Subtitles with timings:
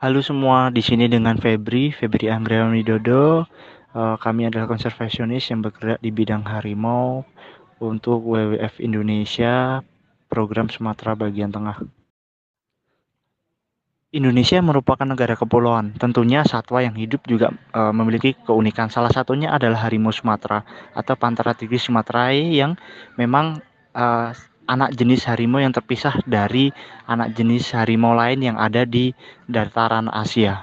[0.00, 3.44] Halo semua, di sini dengan Febri, Febri Anggriawan Widodo.
[3.92, 7.20] Uh, kami adalah konservasionis yang bergerak di bidang harimau
[7.84, 9.84] untuk WWF Indonesia,
[10.24, 11.84] program Sumatera bagian tengah.
[14.16, 15.92] Indonesia merupakan negara kepulauan.
[16.00, 18.88] Tentunya satwa yang hidup juga uh, memiliki keunikan.
[18.88, 20.64] Salah satunya adalah harimau Sumatera
[20.96, 22.72] atau Panthera tigris sumaterae yang
[23.20, 23.60] memang
[23.92, 24.32] uh,
[24.70, 26.70] anak jenis harimau yang terpisah dari
[27.10, 29.10] anak jenis harimau lain yang ada di
[29.50, 30.62] dataran Asia.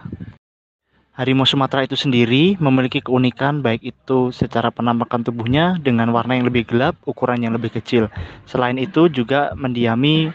[1.18, 6.70] Harimau Sumatera itu sendiri memiliki keunikan baik itu secara penampakan tubuhnya dengan warna yang lebih
[6.70, 8.06] gelap, ukuran yang lebih kecil.
[8.46, 10.30] Selain itu juga mendiami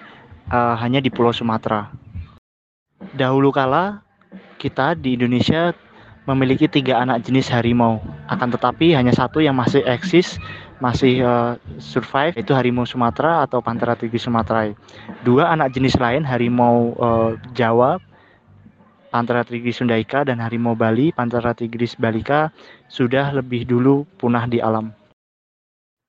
[0.50, 1.86] uh, hanya di Pulau Sumatera.
[3.14, 4.02] Dahulu kala
[4.58, 5.70] kita di Indonesia
[6.28, 7.98] memiliki tiga anak jenis harimau,
[8.30, 10.38] akan tetapi hanya satu yang masih eksis
[10.82, 14.74] masih uh, survive itu harimau Sumatera atau Panthera tigris sumaterae.
[15.22, 18.02] Dua anak jenis lain harimau uh, Jawa
[19.14, 22.50] Panthera tigris sundaika dan harimau Bali Panthera tigris balika
[22.90, 24.90] sudah lebih dulu punah di alam.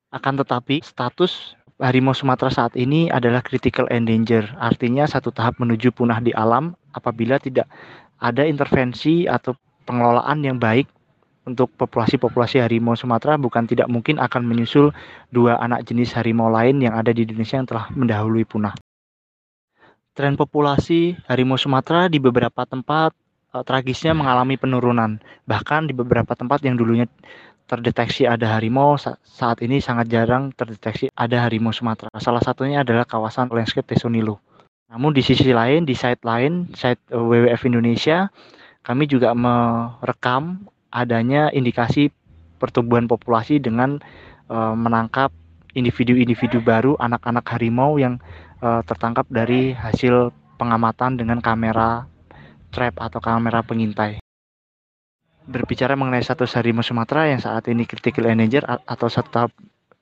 [0.10, 6.18] Akan tetapi status harimau Sumatera saat ini adalah critical endanger, artinya satu tahap menuju punah
[6.24, 7.68] di alam apabila tidak
[8.24, 9.52] ada intervensi atau
[9.84, 10.90] pengelolaan yang baik
[11.44, 14.96] untuk populasi-populasi harimau Sumatera bukan tidak mungkin akan menyusul
[15.30, 18.74] dua anak jenis harimau lain yang ada di Indonesia yang telah mendahului punah.
[20.14, 23.12] Tren populasi harimau Sumatera di beberapa tempat
[23.52, 25.20] uh, tragisnya mengalami penurunan.
[25.50, 27.10] Bahkan di beberapa tempat yang dulunya
[27.68, 32.14] terdeteksi ada harimau saat ini sangat jarang terdeteksi ada harimau Sumatera.
[32.22, 34.40] Salah satunya adalah kawasan landscape Tesonilo.
[34.94, 38.30] Namun di sisi lain, di site lain, site eh, WWF Indonesia,
[38.84, 42.12] kami juga merekam adanya indikasi
[42.60, 44.04] pertumbuhan populasi dengan
[44.52, 45.32] uh, menangkap
[45.74, 48.22] individu-individu baru anak-anak harimau yang
[48.62, 50.30] uh, tertangkap dari hasil
[50.62, 52.06] pengamatan dengan kamera
[52.70, 54.22] trap atau kamera pengintai.
[55.44, 59.50] Berbicara mengenai status harimau Sumatera yang saat ini critical endanger atau tetap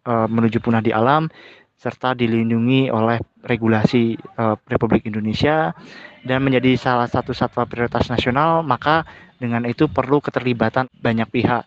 [0.06, 1.32] uh, menuju punah di alam
[1.82, 5.74] serta dilindungi oleh regulasi uh, Republik Indonesia
[6.22, 9.02] dan menjadi salah satu satwa prioritas nasional, maka
[9.42, 11.66] dengan itu perlu keterlibatan banyak pihak.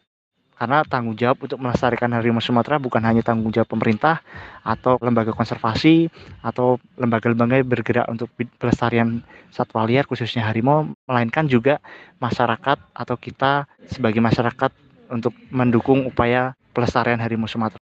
[0.54, 4.22] Karena tanggung jawab untuk melestarikan harimau Sumatera bukan hanya tanggung jawab pemerintah
[4.62, 6.06] atau lembaga konservasi
[6.46, 8.30] atau lembaga-lembaga yang bergerak untuk
[8.62, 9.18] pelestarian
[9.50, 11.82] satwa liar khususnya harimau, melainkan juga
[12.22, 14.70] masyarakat atau kita sebagai masyarakat
[15.10, 17.82] untuk mendukung upaya pelestarian harimau Sumatera.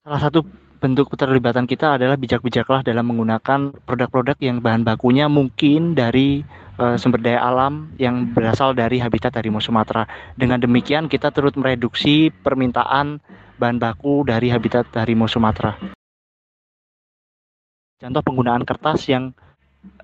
[0.00, 6.44] Salah satu bentuk keterlibatan kita adalah bijak-bijaklah dalam menggunakan produk-produk yang bahan bakunya mungkin dari
[6.76, 10.04] uh, sumber daya alam yang berasal dari habitat harimau Sumatera.
[10.36, 13.20] Dengan demikian kita turut mereduksi permintaan
[13.56, 15.76] bahan baku dari habitat harimau Sumatera.
[17.96, 19.32] Contoh penggunaan kertas yang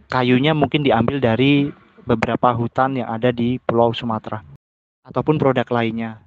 [0.09, 1.69] kayunya mungkin diambil dari
[2.09, 4.41] beberapa hutan yang ada di Pulau Sumatera
[5.05, 6.25] ataupun produk lainnya.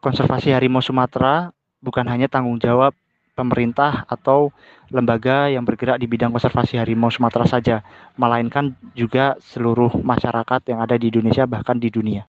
[0.00, 1.52] Konservasi harimau Sumatera
[1.84, 2.96] bukan hanya tanggung jawab
[3.34, 4.54] pemerintah atau
[4.94, 7.76] lembaga yang bergerak di bidang konservasi harimau Sumatera saja,
[8.14, 12.24] melainkan juga seluruh masyarakat yang ada di Indonesia bahkan di dunia.